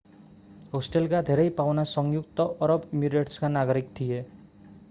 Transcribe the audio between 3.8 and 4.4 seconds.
थिए